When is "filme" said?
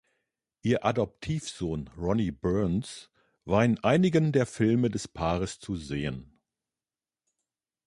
4.47-4.89